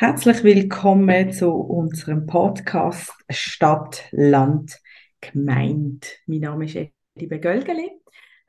[0.00, 4.80] Herzlich willkommen zu unserem Podcast Stadt, Land,
[5.20, 6.06] Gemeinde.
[6.26, 6.78] Mein Name ist
[7.16, 7.90] Liebe Gölgeli.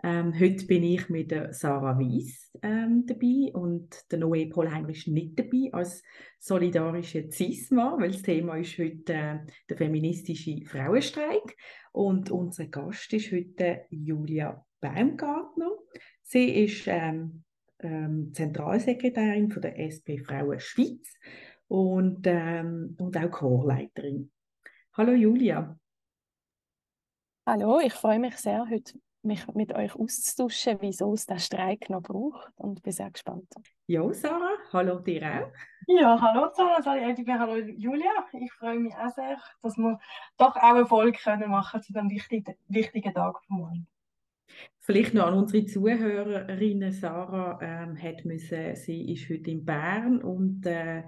[0.04, 5.08] Ähm, heute bin ich mit der Sarah Weiss ähm, dabei und der Noé Polheimer ist
[5.08, 6.04] nicht dabei als
[6.38, 11.58] solidarische CISMA, weil das Thema ist heute äh, der feministische Frauenstreik
[11.92, 15.72] und unser Gast ist heute Julia Baumgartner.
[16.22, 17.44] Sie ist ähm,
[17.82, 21.18] ähm, Zentralsekretärin von der SP Frauen Schweiz
[21.70, 24.32] und, ähm, und auch Chorleiterin.
[24.98, 25.80] Hallo Julia.
[27.46, 32.02] Hallo, ich freue mich sehr, heute mich mit euch auszutauschen, wieso es den Streik noch
[32.02, 33.52] braucht und bin sehr gespannt.
[33.88, 35.52] Ja, Sarah, hallo dir auch.
[35.88, 38.12] Ja, hallo Sarah, hallo Julia.
[38.34, 40.00] Ich freue mich auch sehr, dass wir
[40.38, 43.88] doch auch Erfolg können machen zu diesem wichtigen, wichtigen Tag vom Morgen.
[44.80, 46.92] Vielleicht noch an unsere Zuhörerinnen.
[46.92, 51.04] Sarah ähm, hat müssen, sie ist heute in Bern und äh,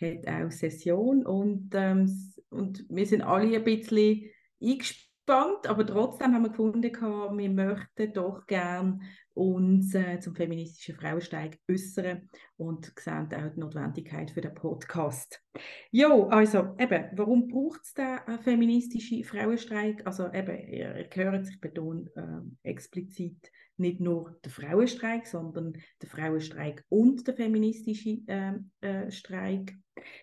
[0.00, 2.10] hat auch Session und, ähm,
[2.50, 4.30] und wir sind alle ein bisschen
[4.62, 9.00] eingespannt, aber trotzdem haben wir gefunden, wir möchten doch gerne
[9.34, 15.42] uns äh, zum feministischen Frauensteig äußern und sehen auch die Notwendigkeit für den Podcast.
[15.90, 20.06] Jo, also eben, warum braucht es den äh, feministischen Frauenstreik?
[20.06, 26.08] Also eben, ihr, ihr hört, ich betone äh, explizit nicht nur der Frauenstreik, sondern der
[26.08, 29.76] Frauenstreik und der feministische ähm, äh, Streik.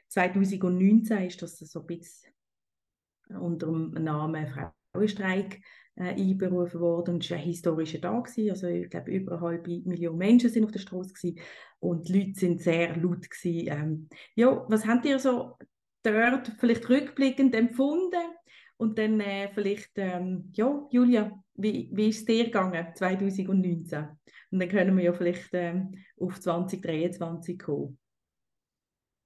[0.09, 2.33] 2019 ist das so ein bisschen
[3.39, 4.47] unter dem Namen
[4.93, 5.61] Frauenstreik
[5.95, 7.19] äh, einberufen worden.
[7.19, 8.29] Es war ein historischer Tag.
[8.37, 11.35] Also ich glaube, über eine halbe Million Menschen sind auf der Straße
[11.79, 13.27] und die Leute sind sehr laut.
[13.43, 15.57] Ähm, ja, was habt ihr so
[16.03, 18.35] dort vielleicht rückblickend empfunden?
[18.77, 24.07] Und dann äh, vielleicht, ähm, ja, Julia, wie, wie ist es dir gegangen 2019?
[24.51, 27.97] Und dann können wir ja vielleicht ähm, auf 2023 kommen.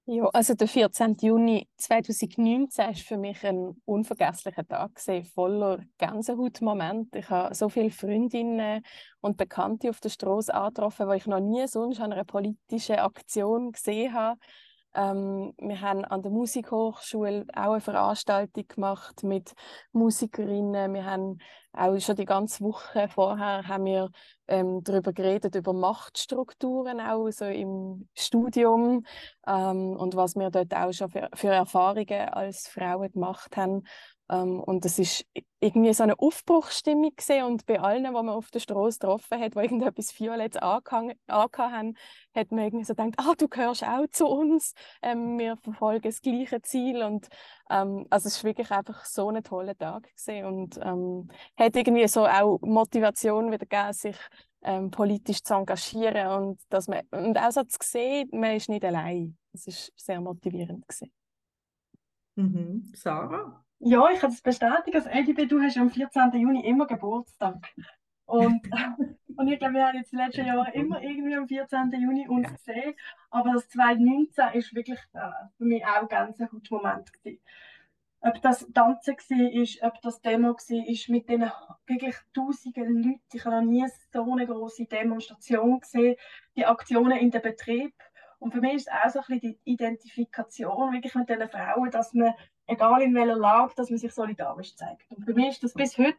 [0.08, 1.16] Ja, also der 14.
[1.20, 5.00] Juni 2019 war für mich ein unvergesslicher Tag,
[5.34, 7.18] voller Gänsehautmomente.
[7.18, 8.84] Ich habe so viele Freundinnen
[9.20, 13.72] und Bekannte auf der Straße angetroffen, die ich noch nie sonst an einer politischen Aktion
[13.72, 14.38] gesehen habe.
[14.96, 19.52] Ähm, wir haben an der Musikhochschule auch eine Veranstaltung gemacht mit
[19.92, 20.94] Musikerinnen.
[20.94, 21.38] Wir haben
[21.76, 24.10] auch schon die ganze Woche vorher haben wir
[24.48, 29.04] ähm, darüber geredet über Machtstrukturen auch so im Studium
[29.46, 33.82] ähm, und was wir dort auch schon für, für Erfahrungen als Frauen gemacht haben
[34.28, 35.24] ähm, und das ist
[35.60, 39.54] irgendwie so eine Aufbruchsstimmung gesehen und bei allen, die man auf der Straße getroffen hat,
[39.54, 41.96] die irgendetwas Violettes angehangen haben,
[42.34, 46.20] hat man irgendwie so gedacht, ah, du gehörst auch zu uns, ähm, wir verfolgen das
[46.20, 47.28] gleiche Ziel und
[47.70, 52.06] ähm, also es ist wirklich einfach so ein toller Tag gesehen und ähm, hat irgendwie
[52.08, 54.16] so auch Motivation wieder gegeben, sich
[54.62, 58.84] ähm, politisch zu engagieren und dass man und auch so zu sehen, man ist nicht
[58.84, 59.36] allein.
[59.52, 61.12] Das ist sehr motivierend gesehen.
[62.34, 62.92] Mhm.
[62.94, 63.65] Sarah?
[63.78, 64.96] Ja, ich kann es bestätigen.
[64.96, 66.32] Also, LDB, du hast am 14.
[66.32, 67.56] Juni immer Geburtstag.
[68.24, 68.62] Und,
[69.36, 71.92] und ich glaube, wir haben jetzt die letzten Jahre immer irgendwie am 14.
[71.92, 72.94] Juni uns gesehen.
[73.30, 77.12] Aber das 2019 ist wirklich äh, für mich auch ein ganz guter Moment.
[77.12, 77.40] Gewesen.
[78.20, 81.50] Ob das Tanzen war, ob das Demo war, mit den
[81.86, 83.20] wirklich tausenden Leuten.
[83.32, 86.16] Ich habe noch nie so eine große Demonstration gesehen.
[86.56, 87.94] Die Aktionen in den Betrieb.
[88.38, 91.90] Und für mich ist es auch so ein bisschen die Identifikation wirklich mit diesen Frauen,
[91.90, 92.34] dass man
[92.66, 95.10] egal in welcher Lage, dass man sich solidarisch zeigt.
[95.12, 96.18] Und für mich ist das bis heute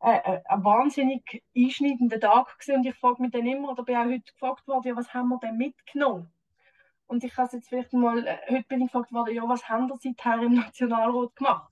[0.00, 2.76] äh, äh ein wahnsinnig einschneidender Tag gewesen.
[2.76, 5.28] und ich frage mich dann immer, oder bin auch heute gefragt worden, ja, was haben
[5.28, 6.30] wir denn mitgenommen?
[7.06, 9.88] Und ich habe jetzt vielleicht mal, äh, heute bin ich gefragt worden, ja, was haben
[9.88, 11.70] wir seither im Nationalrat gemacht?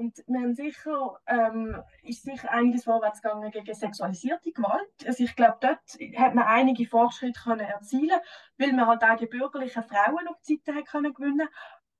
[0.00, 4.88] Und wir haben sicher, ähm, ist sicher einiges vorwärts gegangen gegen sexualisierte Gewalt.
[5.06, 5.80] Also ich glaube, dort
[6.18, 8.18] hat man einige Fortschritte können erzielen,
[8.56, 11.12] weil man halt auch die bürgerlichen Frauen auf die Seite hat können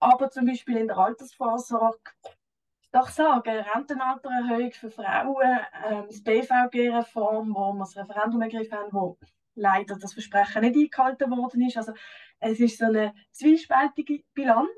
[0.01, 1.99] aber zum Beispiel in der Altersvorsorge,
[2.93, 9.19] doch sagen, Rentenaltererhöhung für Frauen, ähm, das BVG-Reform, wo wir das Referendum ergriffen haben, wo
[9.55, 11.77] leider das Versprechen nicht eingehalten worden ist.
[11.77, 11.93] Also
[12.41, 14.69] es ist so eine zwiespältige Bilanz.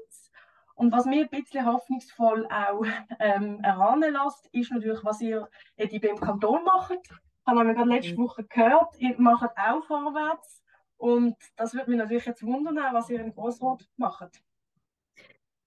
[0.74, 2.84] Und was mir ein bisschen hoffnungsvoll auch
[3.20, 6.92] ähm, erahnen lässt, ist natürlich, was ihr EDB im Kanton macht.
[6.92, 8.24] Ich habe gerade letzte mhm.
[8.24, 10.62] Woche gehört, ihr macht auch vorwärts.
[10.96, 14.42] Und das würde mich natürlich jetzt wundern, was ihr im Grossrat macht.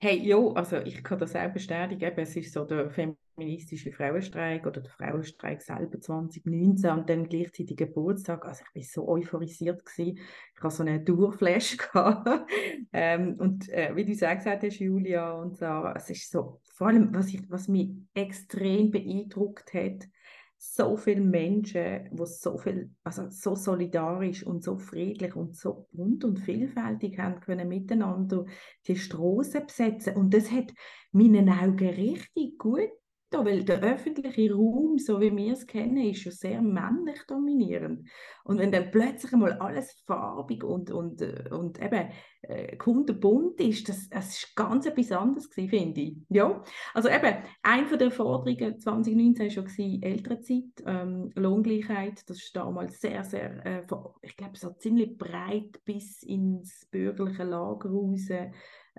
[0.07, 2.13] Hey, ja, also ich kann das auch bestätigen.
[2.17, 8.45] Es ist so der feministische Frauenstreik oder der Frauenstreik selber 2019 und dann gleichzeitig Geburtstag.
[8.45, 10.19] Also ich war so euphorisiert gewesen.
[10.53, 11.77] Ich hatte so einen Durchflash
[12.93, 17.11] ähm, und äh, wie du gesagt hast, Julia und Sarah, es ist so vor allem,
[17.15, 20.07] was, ich, was mich extrem beeindruckt hat,
[20.57, 26.23] so viele Menschen, die so viel, also so solidarisch und so friedlich und so bunt
[26.23, 28.45] und vielfältig haben können miteinander
[28.87, 30.15] die Straßen besetzen.
[30.15, 30.73] Und das hat
[31.11, 32.89] meinen Augen richtig gut
[33.29, 38.07] da, weil der öffentliche Raum, so wie wir es kennen, ist schon sehr männlich dominierend.
[38.43, 42.09] Und wenn dann plötzlich mal alles farbig und, und, äh, und eben
[42.43, 46.17] äh, kundenbunt ist, das, das ist ganz etwas anderes finde ich.
[46.29, 46.63] Ja,
[46.93, 53.23] also eben, eine der Forderungen 2019 war schon Elternzeit, ähm, Lohngleichheit, das ist damals sehr,
[53.23, 53.83] sehr, äh,
[54.21, 58.29] ich glaube, so ziemlich breit bis ins bürgerliche Lager raus,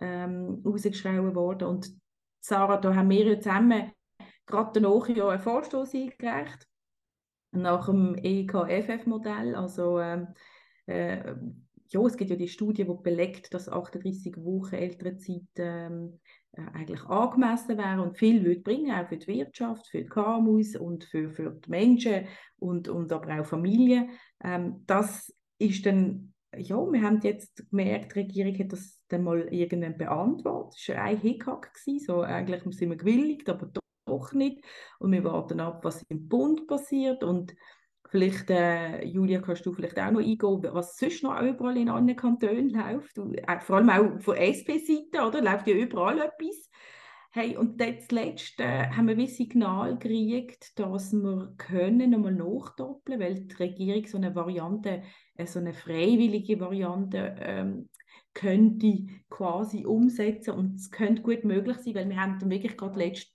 [0.01, 1.69] ähm, rausgeschrieben worden.
[1.69, 1.89] Und
[2.41, 3.93] Sarah, da haben wir ja zusammen
[4.47, 6.69] gerade danach ja einen Vorstoß eingereicht,
[7.53, 9.55] nach dem EKFF-Modell.
[9.55, 10.29] Also, ähm,
[10.87, 11.35] äh,
[11.89, 16.19] ja, es gibt ja die Studie, die belegt, dass 38 Wochen Elternzeit ähm,
[16.53, 20.77] äh, eigentlich angemessen wäre und viel würde bringen, auch für die Wirtschaft, für die KMUs
[20.77, 22.27] und für, für die Menschen
[22.59, 24.11] und, und aber auch Familien.
[24.43, 29.41] Ähm, das ist dann, ja, wir haben jetzt gemerkt, die Regierung hat das dann mal
[29.53, 30.81] irgendwann beantwortet.
[30.81, 31.71] Es war ein Hickhack,
[32.05, 33.71] so eigentlich sind wir gewilligt, aber
[34.07, 34.65] doch nicht.
[34.99, 37.25] Und wir warten ab, was im Bund passiert.
[37.25, 37.55] Und
[38.09, 42.17] vielleicht, äh, Julia, kannst du vielleicht auch noch eingehen, was sonst noch überall in anderen
[42.17, 43.19] Kantonen läuft.
[43.19, 45.43] Und, äh, vor allem auch von SP-Seite, oder?
[45.43, 46.71] Läuft ja überall etwas.
[47.33, 53.21] Hey, und jetzt zuletzt äh, haben wir ein Signal gekriegt, dass wir können nochmal nachdoppeln,
[53.21, 55.03] weil die Regierung so eine Variante,
[55.35, 57.91] äh, so eine freiwillige Variante ähm,
[58.33, 62.99] könnte quasi umsetzen und es könnte gut möglich sein, weil wir haben dann wirklich gerade
[62.99, 63.33] letzte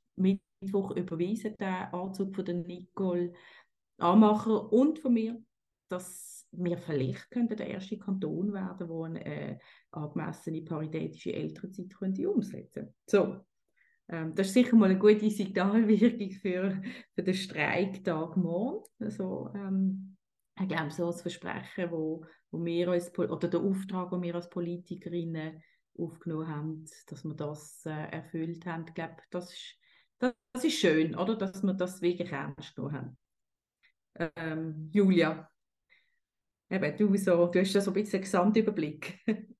[0.61, 3.33] Mittwoch überweisen, den Anzug von der Nicole
[3.97, 5.41] Anmacher und von mir,
[5.89, 9.59] dass wir vielleicht könnten der erste Kanton werden, der eine äh,
[9.91, 13.37] angemessene paritätische Elternzeit könnte umsetzen So,
[14.09, 16.81] ähm, das ist sicher mal eine gute Signalwirkung für,
[17.13, 18.83] für den Streiktag morgen.
[18.99, 20.17] Also, ähm,
[20.59, 24.49] ich glaube, so das Versprechen, wo, wo wir als, oder der Auftrag, den wir als
[24.49, 25.61] Politikerinnen
[25.97, 29.80] aufgenommen haben, dass wir das äh, erfüllt haben, ich glaube, das ist
[30.21, 31.35] das ist schön, oder?
[31.35, 33.17] Dass wir das wirklich ernst genommen haben.
[34.35, 35.49] Ähm, Julia,
[36.69, 39.19] eben, du, so, du hast ja so ein bisschen einen Gesamtüberblick.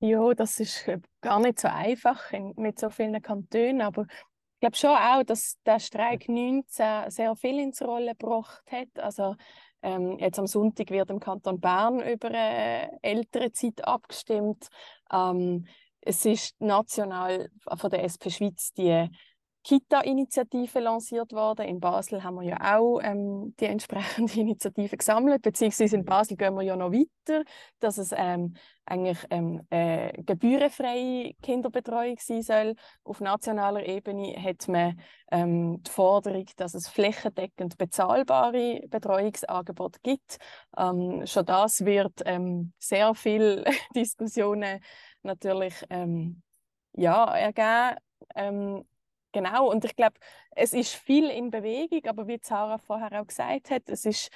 [0.00, 4.60] ja, das ist äh, gar nicht so einfach in, mit so vielen Kantonen, aber ich
[4.60, 8.96] glaube schon auch, dass der Streik 19 sehr viel ins Rollen gebracht hat.
[8.96, 9.34] Also
[9.82, 14.68] ähm, jetzt am Sonntag wird im Kanton Bern über eine ältere Zeit abgestimmt.
[15.12, 15.66] Ähm,
[16.00, 19.08] es ist national von der SP Schweiz die
[19.64, 21.66] Kita-Initiative lanciert worden.
[21.66, 26.54] In Basel haben wir ja auch ähm, die entsprechende Initiative gesammelt, beziehungsweise in Basel gehen
[26.54, 27.44] wir ja noch weiter,
[27.78, 28.54] dass es ähm,
[28.84, 32.74] eigentlich ähm, äh, gebührenfreie Kinderbetreuung sein soll.
[33.04, 35.00] Auf nationaler Ebene hat man
[35.30, 40.38] ähm, die Forderung, dass es flächendeckend bezahlbare Betreuungsangebote gibt.
[40.76, 43.64] Ähm, schon das wird ähm, sehr viele
[43.94, 44.80] Diskussionen
[45.22, 45.74] natürlich
[46.94, 48.84] ja, ergeben.
[49.32, 50.14] Genau, und ich glaube,
[50.50, 54.30] es ist viel in Bewegung, aber wie Sarah vorher auch gesagt hat, es ist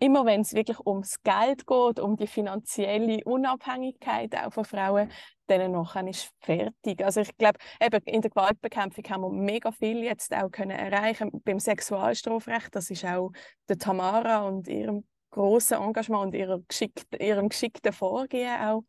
[0.00, 5.10] immer, wenn es wirklich ums Geld geht, um die finanzielle Unabhängigkeit auch von Frauen,
[5.46, 7.04] dann nachher ist fertig.
[7.04, 11.30] Also ich glaube, eben in der Gewaltbekämpfung haben wir mega viel jetzt auch können erreichen
[11.44, 12.74] beim Sexualstrafrecht.
[12.74, 13.32] Das ist auch
[13.68, 18.84] der Tamara und ihrem großen Engagement und ihrer geschickten, ihrem geschickten Vorgehen auch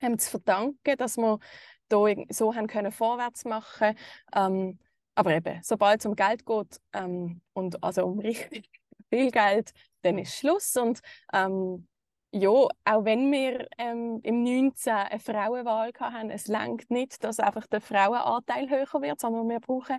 [0.00, 1.38] ähm, zu verdanken, dass wir
[1.88, 3.94] da so haben können vorwärts machen.
[4.34, 4.78] Ähm,
[5.14, 8.68] aber eben, sobald es um Geld geht ähm, und also um richtig
[9.10, 10.76] viel Geld, dann ist Schluss.
[10.76, 11.00] Und
[11.32, 11.88] ähm,
[12.32, 17.66] ja, auch wenn wir ähm, im 19 eine Frauenwahl hatten, es langt nicht, dass einfach
[17.66, 19.96] der Frauenanteil höher wird, sondern wir brauchen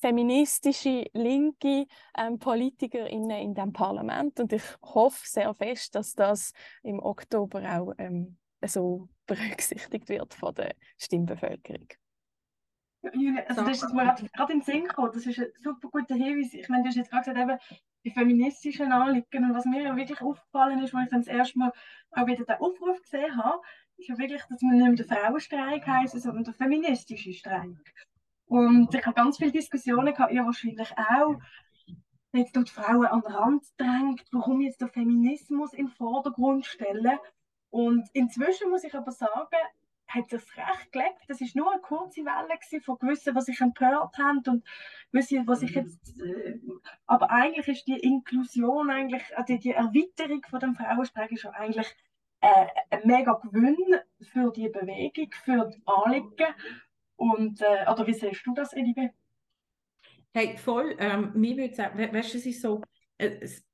[0.00, 4.38] feministische, linke ähm, PolitikerInnen in dem Parlament.
[4.38, 6.52] Und ich hoffe sehr fest, dass das
[6.82, 11.88] im Oktober auch ähm, so berücksichtigt wird von der Stimmbevölkerung.
[13.12, 16.16] Julia, also das ist mir gerade in den Sinn gekommen, das ist ein super guter
[16.16, 16.52] Hinweis.
[16.52, 17.58] Ich meine, du hast jetzt gerade gesagt, eben,
[18.04, 21.58] die feministischen Anliegen und was mir ja wirklich aufgefallen ist, als ich dann das erste
[21.58, 21.72] Mal
[22.12, 23.60] auch wieder den Aufruf gesehen habe,
[23.96, 27.76] ist ja wirklich, dass man nicht mehr der Frauenstreik heisst, sondern der feministische Streik.
[28.46, 31.36] Und ich habe ganz viele Diskussionen gehabt, ihr wahrscheinlich auch,
[32.32, 37.18] jetzt dort Frauen an der Hand drängt, warum jetzt der Feminismus in den Vordergrund stellen
[37.70, 39.56] und inzwischen muss ich aber sagen,
[40.08, 41.20] hat es recht gelebt.
[41.28, 44.64] Das war nur eine kurze Welle von gewissen, was ich empört haben und
[45.12, 46.18] gewisse, was ich jetzt.
[46.20, 46.58] Äh,
[47.06, 51.94] aber eigentlich ist die Inklusion, eigentlich, also die Erweiterung von dem Frauensprech schon eigentlich
[52.40, 53.76] äh, ein mega Gewinn
[54.32, 56.54] für die Bewegung, für die Anliegen.
[57.16, 59.10] Und, äh, oder wie siehst du das, Elibe?
[60.32, 60.96] Hey, voll.
[60.98, 62.80] Ähm, mir würde sagen, weißt du, es ist so
[63.18, 63.64] es,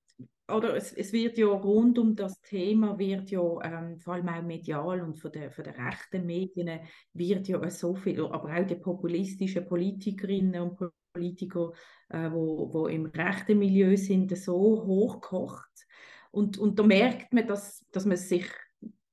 [0.48, 4.42] oder es, es wird ja rund um das Thema wird ja ähm, vor allem auch
[4.42, 6.80] medial und von der, von der rechten Medien
[7.12, 11.72] wird ja so viel, aber auch die populistischen Politikerinnen und Politiker,
[12.10, 15.70] äh, wo, wo im rechten Milieu sind, so hochkocht.
[16.30, 18.46] Und, und da merkt man, dass, dass man sich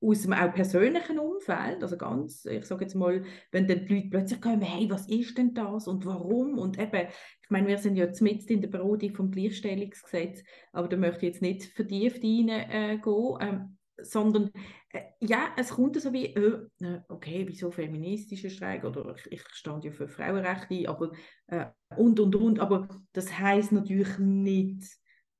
[0.02, 4.08] aus dem auch persönlichen Umfeld, also ganz, ich sage jetzt mal, wenn dann die Leute
[4.10, 6.58] plötzlich kommen, hey, was ist denn das und warum?
[6.58, 7.08] Und eben,
[7.42, 10.42] ich meine, wir sind ja jetzt mit in der Beratung vom Gleichstellungsgesetz,
[10.72, 12.98] aber da möchte ich jetzt nicht vertieft reingehen, äh,
[13.40, 14.50] ähm, sondern
[14.92, 16.66] äh, ja, es kommt so wie, äh,
[17.08, 18.84] okay, wieso feministischer Streik?
[18.84, 21.12] Oder ich, ich stand ja für Frauenrechte, aber
[21.46, 21.66] äh,
[21.96, 24.84] und und und, aber das heißt natürlich nicht,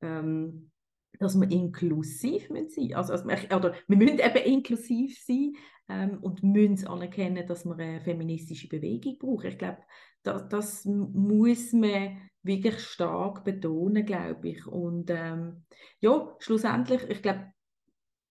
[0.01, 0.72] ähm,
[1.23, 2.95] dass wir inklusiv sein müssen.
[2.95, 5.55] Also, also, oder wir müssen eben inklusiv sein
[5.89, 9.49] ähm, und müssen anerkennen, dass wir eine feministische Bewegung brauchen.
[9.49, 9.79] Ich glaube,
[10.23, 14.67] das, das muss man wirklich stark betonen, glaube ich.
[14.67, 15.65] Und ähm,
[16.01, 17.53] ja, schlussendlich, ich glaube,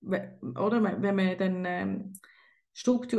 [0.02, 2.14] oder wenn man dann ähm,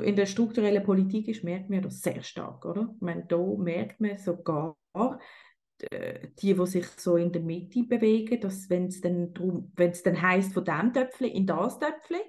[0.03, 2.91] in der strukturellen Politik ist, merkt man das sehr stark, oder?
[2.95, 4.77] Ich meine, da merkt man sogar,
[6.41, 10.65] die, die sich so in der Mitte bewegen, dass wenn es dann drum, heißt von
[10.65, 12.21] dem Töpfchen in das Töpfchen,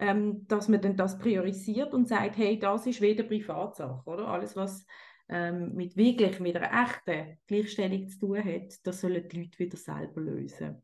[0.00, 4.28] ähm, dass man dann das priorisiert und sagt, hey, das ist wieder Privatsache, oder?
[4.28, 4.86] Alles, was
[5.28, 9.76] ähm, mit wirklich mit einer echten Gleichstellung zu tun hat, das sollen die Leute wieder
[9.76, 10.82] selber lösen.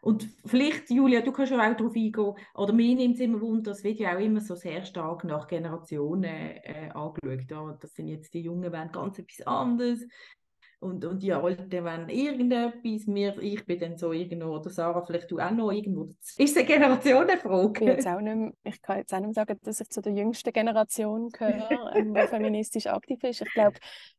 [0.00, 3.82] Und vielleicht, Julia, du kannst auch darauf eingehen, oder mir nimmt es immer Wunder, das
[3.82, 7.50] wird ja auch immer so sehr stark nach Generationen äh, angeschaut.
[7.50, 10.06] Ja, das sind jetzt die Jungen, wollen ganz etwas anderes,
[10.78, 15.30] und, und die Alten wenn irgendetwas, mir, ich bin dann so irgendwo, oder Sarah, vielleicht
[15.30, 16.04] du auch noch irgendwo.
[16.04, 17.84] Ist es eine Generationenfrage?
[17.84, 20.52] Ich, jetzt auch nicht, ich kann jetzt auch nicht sagen, dass ich zu der jüngsten
[20.52, 23.40] Generation gehöre, ähm, die feministisch aktiv ist.
[23.40, 23.76] Ich glaube,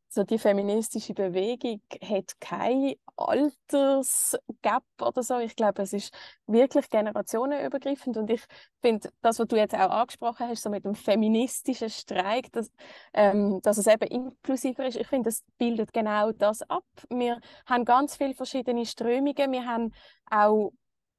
[0.09, 5.39] so die feministische Bewegung hat kein Altersgap oder so.
[5.39, 6.13] Ich glaube, es ist
[6.45, 8.43] wirklich generationenübergreifend und ich
[8.81, 12.71] finde, das, was du jetzt auch angesprochen hast, so mit dem feministischen Streik, dass,
[13.13, 16.85] ähm, dass es eben inklusiver ist, ich finde, das bildet genau das ab.
[17.09, 19.93] Wir haben ganz viele verschiedene Strömungen, wir haben
[20.29, 20.71] auch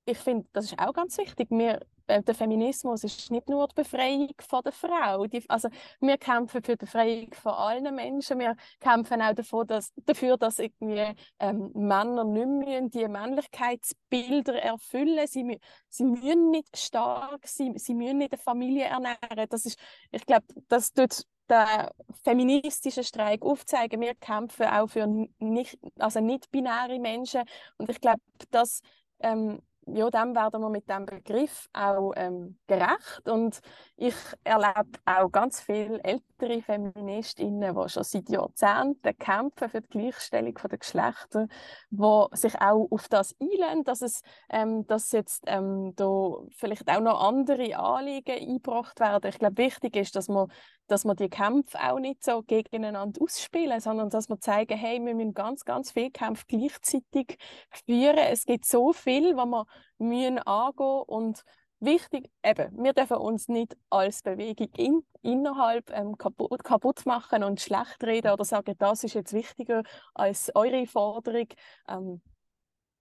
[0.09, 1.49] ich finde, das ist auch ganz wichtig.
[1.51, 5.27] Wir der Feminismus ist nicht nur die Befreiung von der Frau.
[5.27, 5.69] Die, also
[6.01, 8.39] wir kämpfen für die Befreiung von allen Menschen.
[8.39, 15.27] Wir kämpfen auch dafür, dass, dafür, dass irgendwie, ähm, Männer nicht mehr die Männlichkeitsbilder erfüllen.
[15.27, 19.49] Sie, sie müssen nicht stark sein, sie müssen nicht eine Familie ernähren.
[19.49, 19.79] Das ist,
[20.11, 21.93] ich glaube, das tut der
[22.25, 24.01] feministische Streik aufzeigen.
[24.01, 25.07] Wir kämpfen auch für
[25.39, 27.43] nicht, also nicht binäre Menschen.
[27.79, 28.83] Und ich glaube, dass
[29.21, 29.61] ähm,
[29.95, 33.29] ja, dem werden wir mit dem Begriff auch ähm, gerecht.
[33.29, 33.61] Und
[33.97, 34.15] ich
[34.45, 40.79] erlebe auch ganz viele ältere Feministinnen, die schon seit Jahrzehnten kämpfen für die Gleichstellung der
[40.79, 41.47] Geschlechter,
[41.91, 47.01] die sich auch auf das einlehnen, dass es ähm, dass jetzt ähm, da vielleicht auch
[47.01, 49.29] noch andere Anliegen eingebracht werden.
[49.29, 50.51] Ich glaube, wichtig ist, dass man
[50.89, 55.15] dass wir die Kämpfe auch nicht so gegeneinander ausspielen, sondern dass wir zeigen, hey, wir
[55.15, 57.39] müssen ganz, ganz viele Kämpfe gleichzeitig
[57.87, 58.19] führen.
[58.19, 59.67] Es gibt so viel, was wir
[59.99, 61.45] müssen angehen und
[61.81, 67.61] wichtig, eben, wir dürfen uns nicht als Bewegung in, innerhalb ähm, kaputt, kaputt, machen und
[67.61, 69.83] schlecht reden oder sagen, das ist jetzt wichtiger
[70.15, 71.49] als eure Forderung,
[71.89, 72.21] ähm,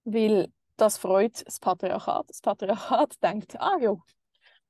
[0.03, 2.29] weil das freut das Patriarchat.
[2.29, 3.95] Das Patriarchat denkt, ah ja,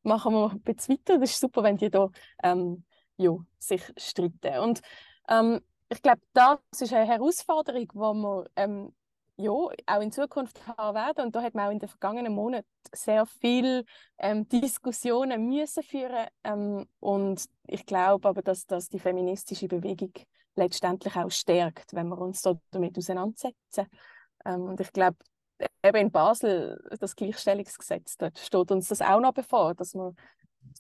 [0.03, 2.09] machen wir ein bisschen weiter, das ist super, wenn die da
[2.43, 2.85] ähm,
[3.17, 4.59] ja, sich streiten.
[4.59, 4.81] Und
[5.27, 8.93] ähm, ich glaube, das ist eine Herausforderung, die wir ähm,
[9.37, 11.25] ja, auch in Zukunft haben werden.
[11.25, 13.85] Und da hat man auch in den vergangenen Monaten sehr viele
[14.17, 16.27] ähm, Diskussionen müssen führen.
[16.43, 20.13] Ähm, und ich glaube aber, dass das die feministische Bewegung
[20.55, 23.87] letztendlich auch stärkt, wenn wir uns so damit auseinandersetzen.
[24.43, 25.17] Ähm, und ich glaube,
[25.83, 30.13] eben in Basel, das Gleichstellungsgesetz, dort steht uns das auch noch bevor, dass wir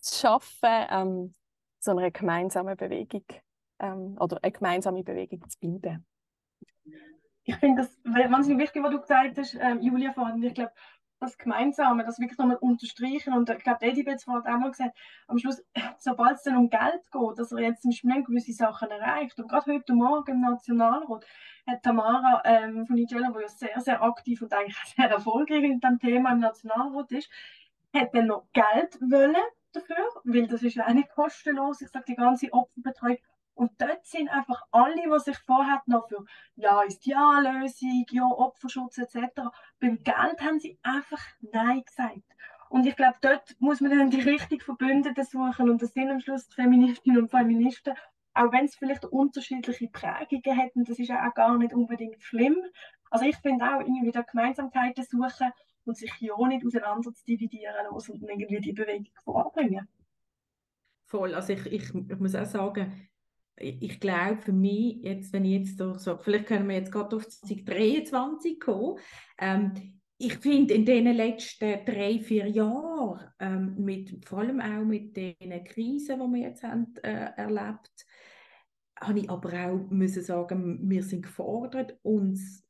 [0.01, 1.33] es schaffen, ähm,
[1.79, 3.25] so einer gemeinsamen Bewegung
[3.79, 6.05] ähm, oder eine gemeinsame Bewegung zu bilden.
[7.43, 10.43] Ich finde das wahnsinnig wichtig, was du gesagt hast, ähm, Julia, vorhin.
[10.43, 10.73] Ich glaube,
[11.19, 13.33] das Gemeinsame, das wirklich nochmal unterstreichen.
[13.33, 15.63] Und ich glaube, Eddie hat vorhin auch mal gesagt, am Schluss,
[15.97, 19.39] sobald es dann um Geld geht, dass er jetzt zum Beispiel gewisse Sachen erreicht.
[19.39, 21.25] Und gerade heute Morgen im Nationalrat
[21.65, 25.79] hat Tamara ähm, von Nigella, die ja sehr, sehr aktiv und eigentlich sehr erfolgreich in
[25.79, 27.29] diesem Thema im Nationalrat ist,
[27.93, 29.35] hat dann noch Geld wollen
[29.79, 31.81] dafür, weil das ist ja auch nicht kostenlos.
[31.81, 33.17] Ich sage, die ganze Opferbetreuung.
[33.53, 36.23] Und dort sind einfach alle, die sich vorher noch für
[36.55, 39.17] Ja ist Ja Lösung, Ja Opferschutz etc.
[39.79, 42.21] beim Geld haben sie einfach Nein gesagt.
[42.69, 46.19] Und ich glaube, dort muss man dann die richtigen Verbündeten suchen und das sind am
[46.19, 47.95] Schluss die Feministinnen und Feministen,
[48.33, 52.57] auch wenn es vielleicht unterschiedliche Prägungen hätten, das ist ja auch gar nicht unbedingt schlimm,
[53.09, 55.51] Also ich finde auch irgendwie wieder Gemeinsamkeiten suchen
[55.87, 59.87] und sich ja nicht auseinander zu dividieren lassen und irgendwie die Bewegung voranbringen.
[61.05, 63.09] Voll, also ich, ich, ich muss auch sagen,
[63.59, 67.27] ich, glaube für mich, jetzt, wenn ich jetzt so, vielleicht können wir jetzt gerade auf
[67.27, 68.99] 2023 kommen,
[69.39, 69.73] ähm,
[70.19, 75.63] ich finde, in den letzten drei, vier Jahren, ähm, mit, vor allem auch mit den
[75.63, 78.05] Krisen, die wir jetzt haben, äh, erlebt
[78.99, 82.66] habe ich aber auch müssen sagen, wir sind gefordert, uns.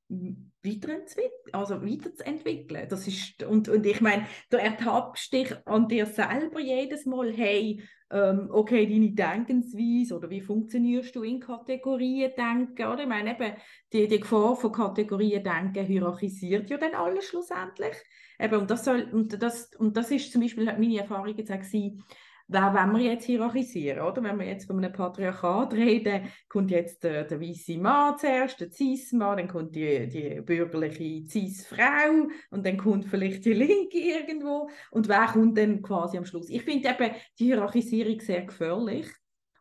[1.51, 2.87] Also weiterzuentwickeln.
[2.89, 7.81] Das ist, und, und ich meine, du ertappst dich an dir selber jedes Mal, hey,
[8.11, 13.01] ähm, okay, deine Denkensweise oder wie funktionierst du in Kategorien denken, oder?
[13.01, 13.53] Ich meine, eben,
[13.91, 17.95] die, die Gefahr von Kategorien denken hierarchisiert ja dann alles schlussendlich.
[18.39, 21.57] Eben, und, das soll, und, das, und das ist zum Beispiel meine Erfahrung jetzt auch
[21.57, 22.03] gewesen,
[22.47, 24.23] wer wollen wir jetzt hierarchisieren, oder?
[24.23, 28.71] Wenn wir jetzt von einem Patriarchat reden, kommt jetzt der, der weiße Mann zuerst, der
[28.71, 35.07] Cis-Mann, dann kommt die, die bürgerliche Cis-Frau und dann kommt vielleicht die Linke irgendwo und
[35.07, 36.49] wer kommt dann quasi am Schluss?
[36.49, 39.07] Ich finde eben die Hierarchisierung sehr gefährlich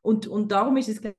[0.03, 1.17] und, und darum ist es, glaube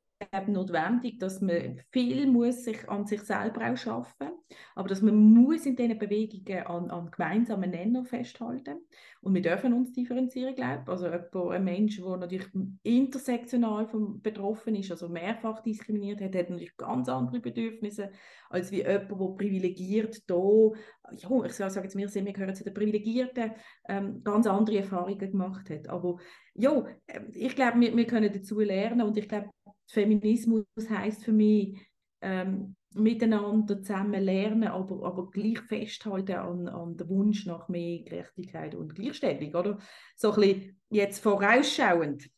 [0.48, 4.30] notwendig, dass man viel muss sich an sich selber auch schaffen,
[4.76, 8.80] aber dass man muss in diesen Bewegungen an, an gemeinsamen Nenner festhalten
[9.22, 10.90] und wir dürfen uns differenzieren, glaube ich.
[10.90, 12.48] Also jemand, ein Mensch, der natürlich
[12.84, 18.12] intersektional vom betroffen ist, also mehrfach diskriminiert hat, hat natürlich ganz andere Bedürfnisse
[18.50, 20.72] als wie jemand, der privilegiert da,
[21.12, 23.52] ja, ich sage jetzt, sind, wir gehören zu den Privilegierten,
[23.88, 25.90] ähm, ganz andere Erfahrungen gemacht hat.
[25.90, 26.18] Aber
[26.54, 29.50] ja, ähm, ich glaube, wir, wir können dazu lernen und ich glaube,
[29.88, 31.80] Feminismus heißt für mich,
[32.22, 38.76] ähm, miteinander zusammen lernen, aber, aber gleich festhalten an, an den Wunsch nach mehr Gerechtigkeit
[38.76, 39.78] und Gleichstellung, oder?
[40.16, 42.30] So ein bisschen jetzt vorausschauend.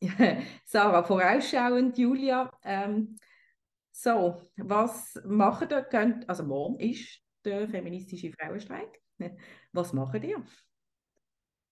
[0.64, 2.50] Sarah, vorausschauend, Julia.
[2.64, 3.16] Ähm,
[3.92, 5.82] so, was machen ihr?
[5.82, 9.00] Könnt, also morgen ist der feministische Frauenstreik.
[9.72, 10.42] Was machen ihr?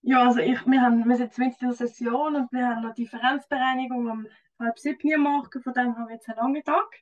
[0.02, 2.94] Ja, also ich, wir, haben, wir sind jetzt in der Session und wir haben eine
[2.94, 4.26] Differenzbereinigung am
[4.60, 7.00] halb sieben Uhr morgen, von dem haben wir jetzt einen langen Tag.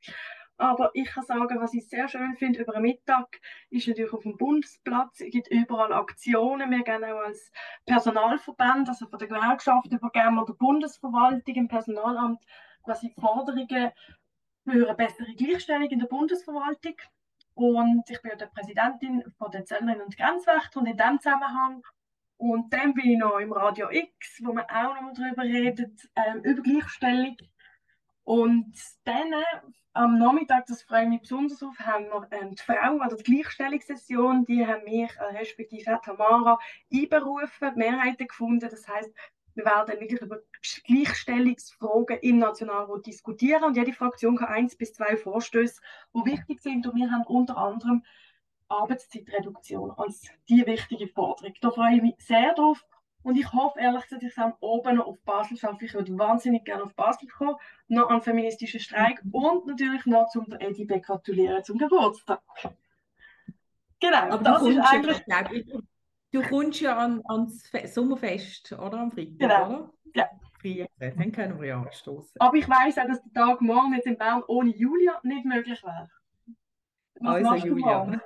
[0.61, 3.40] Aber ich kann sagen, was ich sehr schön finde über den Mittag,
[3.71, 6.71] ist natürlich auf dem Bundesplatz, es gibt überall Aktionen.
[6.73, 7.53] Wir gehen auch als
[7.87, 12.44] Personalverband, also von der Gewerkschaft, übergeben wir der Bundesverwaltung im Personalamt
[12.83, 13.92] quasi Forderungen
[14.64, 16.97] für eine bessere Gleichstellung in der Bundesverwaltung.
[17.55, 21.85] Und ich bin ja die Präsidentin von der Zellerinnen und Grenzwächter und in diesem Zusammenhang
[22.38, 26.40] und dann bin ich noch im Radio X, wo man auch noch darüber redet, ähm,
[26.42, 27.37] über Gleichstellung.
[28.22, 28.72] Und
[29.05, 29.35] dann
[29.92, 33.18] am Nachmittag, das freue ich mich besonders auf, haben wir ähm, die Frau an der
[33.18, 36.59] Gleichstellungssession, die haben mich, äh, respektive Tamara,
[36.92, 38.68] einberufen, Mehrheiten gefunden.
[38.70, 39.12] Das heißt,
[39.55, 40.38] wir werden wirklich über
[40.87, 45.81] Gleichstellungsfragen im Nationalrat diskutieren und jede Fraktion kann eins bis zwei Vorstöße,
[46.14, 46.87] die wichtig sind.
[46.87, 48.05] Und wir haben unter anderem
[48.68, 51.54] Arbeitszeitreduktion als die wichtige Forderung.
[51.61, 52.85] Da freue ich mich sehr drauf
[53.22, 55.85] und ich hoffe ehrlich gesagt, ich kann oben noch auf Basel schaffen.
[55.85, 57.57] Ich würde wahnsinnig gerne auf Basel kommen,
[57.88, 62.40] noch an feministischen Streik und natürlich noch zum Edibek gratulieren zum Geburtstag.
[64.00, 65.22] Genau, aber das ist eigentlich...
[65.26, 65.42] Ja,
[66.31, 69.00] du kommst ja an, ans Fe Sommerfest, oder?
[69.00, 69.66] Am Freitag, genau.
[69.66, 69.92] oder?
[70.14, 70.28] Ja.
[70.61, 72.40] Frieden, dann können wir ja anstoßen.
[72.40, 75.83] Aber ich weiß auch, dass der Tag morgen jetzt in Bern ohne Julia nicht möglich
[75.85, 76.11] wäre.
[77.20, 78.20] Was also, machst du Julia.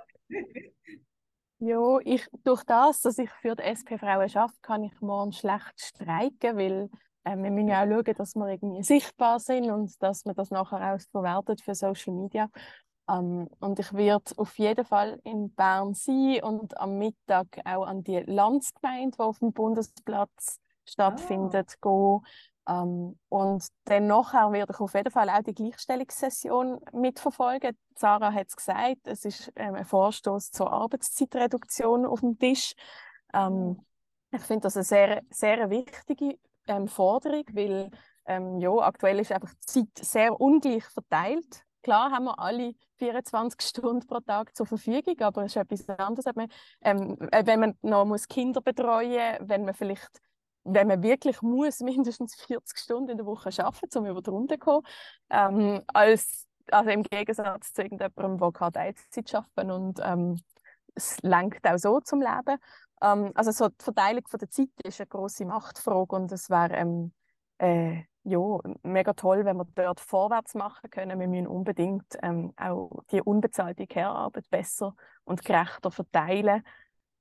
[1.65, 5.81] Ja, ich, durch das, dass ich für die SP Frauen arbeite, kann ich morgen schlecht
[5.81, 6.91] streiken, weil
[7.23, 10.51] äh, wir müssen ja auch schauen, dass wir irgendwie sichtbar sind und dass man das
[10.51, 12.51] nachher auch verwertet für Social Media.
[13.09, 18.03] Ähm, und ich werde auf jeden Fall in Bern sein und am Mittag auch an
[18.03, 21.89] die Landsgemeinde, die auf dem Bundesplatz stattfindet, ah.
[21.89, 22.21] gehen.
[22.69, 27.77] Ähm, und dann nachher werde ich auf jeden Fall auch die Gleichstellungssession mitverfolgen.
[27.97, 32.75] Sarah hat es gesagt, es ist ähm, ein Vorstoß zur Arbeitszeitreduktion auf dem Tisch.
[33.35, 33.85] Ähm,
[34.31, 37.91] ich finde das eine sehr, sehr wichtige ähm, Forderung, weil
[38.27, 41.65] ähm, ja, aktuell ist einfach die Zeit sehr ungleich verteilt.
[41.83, 46.27] Klar haben wir alle 24 Stunden pro Tag zur Verfügung, aber es ist etwas anderes.
[46.27, 46.49] Wenn man,
[46.83, 50.21] ähm, äh, wenn man noch muss Kinder betreuen muss, wenn man vielleicht
[50.65, 54.55] wenn man wirklich muss, mindestens 40 Stunden in der Woche arbeiten, um über die Runde
[54.55, 54.87] zu kommen,
[55.31, 60.41] ähm, als, also im Gegensatz zu irgendjemandem, der gerade Teilzeit arbeiten und ähm,
[60.95, 62.59] es lenkt auch so zum Leben.
[63.01, 66.75] Ähm, also so die Verteilung von der Zeit ist eine große Machtfrage und es wäre
[66.75, 67.13] ähm,
[67.59, 71.19] äh, ja, mega toll, wenn wir dort vorwärts machen können.
[71.19, 74.95] Wir müssen unbedingt ähm, auch die unbezahlte Care-Arbeit besser
[75.25, 76.63] und gerechter verteilen.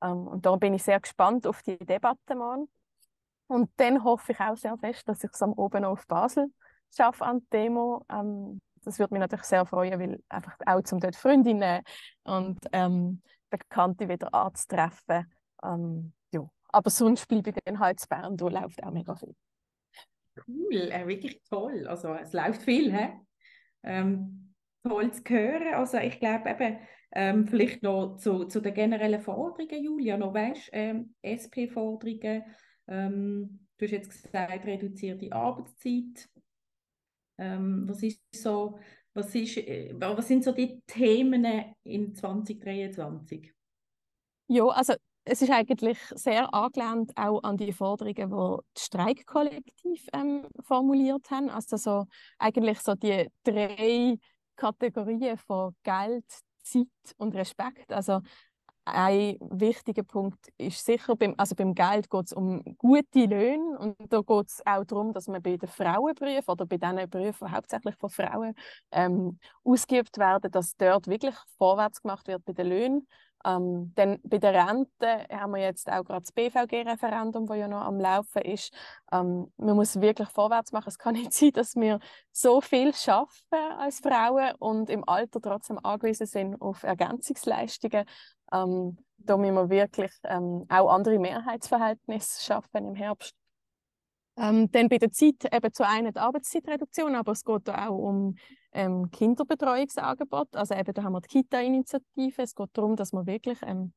[0.01, 2.69] Ähm, und da bin ich sehr gespannt auf die Debatte morgen.
[3.52, 6.48] Und dann hoffe ich auch sehr fest, dass ich es am oben auf Basel
[6.96, 8.06] schaffe an Demo.
[8.10, 11.84] Ähm, das würde mich natürlich sehr freuen, weil einfach auch zum dort Freundinnen
[12.24, 15.30] und ähm, Bekannte wieder anzutreffen.
[15.66, 16.50] Ähm, ja.
[16.70, 19.36] Aber sonst bleibe ich dann halt in Bern, da läuft auch mega viel.
[20.48, 21.86] Cool, äh, wirklich toll.
[21.90, 23.20] Also es läuft viel, hä?
[23.84, 25.74] Ähm, toll zu hören.
[25.74, 26.80] Also ich glaube eben,
[27.12, 32.46] ähm, vielleicht noch zu, zu den generellen Forderungen, Julia, noch weißt, ähm, SP-Forderungen,
[32.88, 36.30] ähm, du hast jetzt gesagt, reduzierte Arbeitszeit.
[37.38, 38.80] Ähm, was ist so,
[39.13, 43.52] was, ist, äh, was sind so die Themen in 2023?
[44.48, 50.48] Ja, also es ist eigentlich sehr angelehnt auch an die Forderungen, die das Streikkollektiv ähm,
[50.62, 51.50] formuliert haben.
[51.50, 52.06] Also so,
[52.39, 54.17] eigentlich so die drei
[54.56, 56.26] Kategorien von Geld,
[56.63, 57.91] Zeit und Respekt.
[57.91, 58.22] Also
[58.86, 63.96] ein wichtiger Punkt ist sicher, beim, also beim Geld geht es um gute Löhne und
[64.10, 67.54] da geht es auch darum, dass man bei den Frauenberufen oder bei diesen Berufen, die
[67.54, 68.56] hauptsächlich von Frauen
[68.91, 73.08] ähm, ausgeübt werden, dass dort wirklich vorwärts gemacht wird bei den Löhnen
[73.46, 77.82] ähm, dann bei der Rente haben wir jetzt auch gerade das BVG-Referendum, das ja noch
[77.82, 78.74] am Laufen ist.
[79.12, 80.89] Ähm, man muss wirklich vorwärts machen.
[80.89, 82.00] Es kann nicht sein, dass wir
[82.32, 88.06] so viel schaffen als Frauen und im Alter trotzdem angewiesen sind auf Ergänzungsleistungen.
[88.52, 93.34] Ähm, da müssen wir wirklich ähm, auch andere Mehrheitsverhältnisse schaffen im Herbst.
[94.38, 98.36] Ähm, dann bei der Zeit eben zu einer die Arbeitszeitreduktion, aber es geht auch um
[98.72, 100.56] ähm, Kinderbetreuungsangebot.
[100.56, 102.42] Also eben, da haben wir die Kita-Initiative.
[102.42, 103.94] Es geht darum, dass wir wirklich ähm,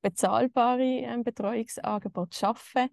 [0.00, 2.88] bezahlbare ähm, Betreuungsangebote schaffen.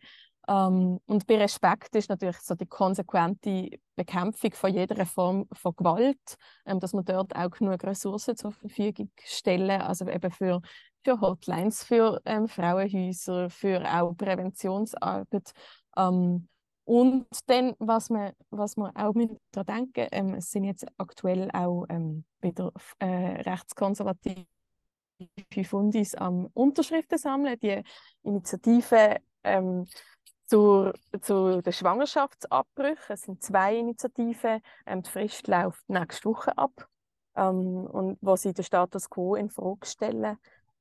[0.48, 6.38] Ähm, und bei Respekt ist natürlich so die konsequente Bekämpfung von jeder Form von Gewalt,
[6.66, 10.62] ähm, dass wir dort auch genug Ressourcen zur Verfügung stellen, also eben für,
[11.04, 15.52] für Hotlines, für ähm, Frauenhäuser, für auch Präventionsarbeit.
[15.98, 16.48] Ähm,
[16.86, 19.14] und dann, was man, was man auch
[19.52, 24.46] daran denken ähm, es sind jetzt aktuell auch ähm, wieder äh, rechtskonservative
[25.64, 27.60] Fundis am Unterschriften sammeln.
[27.60, 27.84] Die
[28.24, 29.86] Initiative ähm,
[30.48, 33.14] zur, zu den Schwangerschaftsabbrüchen.
[33.14, 34.62] Es sind zwei Initiativen.
[34.86, 36.90] Ähm, die Frist läuft nächste Woche ab,
[37.36, 40.38] ähm, und wo sie den Status quo in Frage stellen.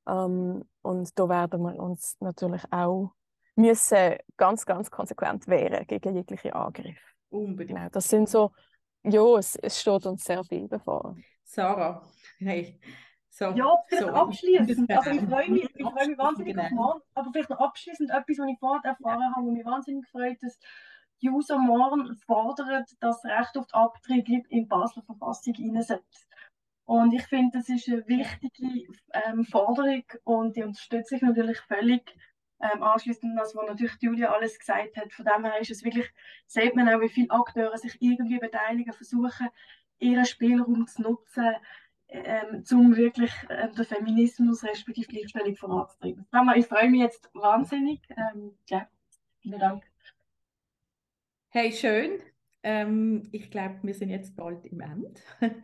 [0.09, 3.13] Ähm, und da werden wir uns natürlich auch
[3.59, 7.01] müssen ganz, ganz konsequent wehren gegen jegliche Angriffe.
[7.31, 7.77] Unbedingt.
[7.77, 8.53] Genau, das sind so,
[9.03, 11.17] ja, es, es steht uns sehr viel bevor.
[11.45, 12.03] Sarah,
[12.39, 12.81] hey.
[13.31, 14.91] So, ja, vielleicht so, abschließend.
[14.97, 16.65] Also ich freue mich, ich freue mich wahnsinnig genau.
[16.65, 20.09] auf morgen, aber vielleicht noch abschließend etwas, was ich vorher erfahren habe, was mich wahnsinnig
[20.09, 20.59] freut, dass
[21.21, 26.29] die User morgen fordert, dass das Recht auf die Abtreibung in die Basler Verfassung einsetzt.
[26.89, 32.17] Und ich finde, das ist eine wichtige ähm, Forderung und die unterstütze ich natürlich völlig
[32.61, 35.13] ähm, anschließend an das, was natürlich Julia alles gesagt hat.
[35.13, 36.07] Von dem her ist es wirklich,
[36.47, 39.49] sieht man auch, wie viele Akteure sich irgendwie beteiligen, versuchen,
[39.99, 41.57] ihren Spielraum zu nutzen,
[42.09, 46.27] ähm, um wirklich ähm, den Feminismus respektive Gleichstellung voranzutreiben.
[46.57, 48.01] Ich freue mich jetzt wahnsinnig.
[48.17, 48.89] Ähm, ja,
[49.43, 49.85] vielen Dank.
[51.51, 52.23] Hey, schön.
[52.63, 55.15] Ähm, ich glaube, wir sind jetzt bald im Ende.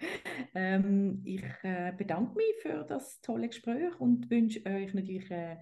[0.54, 5.57] ähm, ich äh, bedanke mich für das tolle Gespräch und wünsche euch natürlich äh,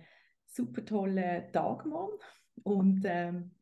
[0.47, 2.19] super tollen Tag morgen.
[2.63, 3.53] Und, ähm,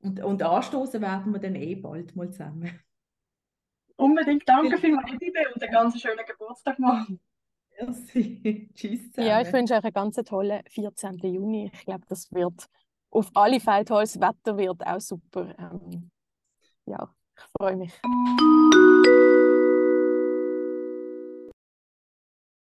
[0.00, 2.70] und, und anstoßen werden wir dann eh bald mal zusammen.
[3.96, 7.18] Unbedingt danke vielmals, Liebe, und einen ganz schönen Geburtstag morgen.
[7.80, 8.70] Merci.
[8.74, 9.28] Tschüss zusammen.
[9.28, 11.18] Ja, ich wünsche euch einen ganz tollen 14.
[11.18, 11.70] Juni.
[11.74, 12.68] Ich glaube, das wird
[13.10, 14.02] auf alle Fälle toll.
[14.02, 15.52] Das Wetter wird auch super.
[15.58, 16.10] Ähm,
[16.88, 18.00] ja, ich freue mich.